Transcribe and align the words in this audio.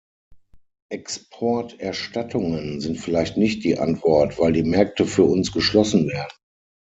Exporterstattungen 0.91 2.81
sind 2.81 2.97
vielleicht 2.99 3.37
nicht 3.37 3.63
die 3.63 3.77
Antwort, 3.77 4.39
weil 4.39 4.51
die 4.51 4.63
Märkte 4.63 5.05
für 5.05 5.25
uns 5.25 5.51
geschlossen 5.51 6.07
werden. 6.09 6.35